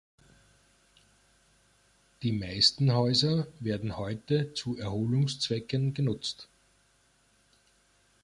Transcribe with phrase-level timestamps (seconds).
[2.23, 6.47] Die meisten Häuser werden heute zu Erholungszwecken genutzt.